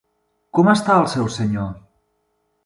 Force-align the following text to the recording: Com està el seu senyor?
Com 0.59 0.71
està 0.71 0.95
el 1.01 1.05
seu 1.11 1.29
senyor? 1.35 1.69